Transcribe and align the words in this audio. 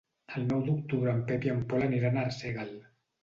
El 0.37 0.45
nou 0.51 0.63
d'octubre 0.69 1.11
en 1.17 1.19
Pep 1.27 1.45
i 1.49 1.53
en 1.55 1.61
Pol 1.73 1.85
aniran 1.89 2.17
a 2.17 2.23
Arsèguel. 2.31 2.73